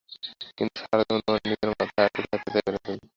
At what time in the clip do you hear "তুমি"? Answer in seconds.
2.85-2.99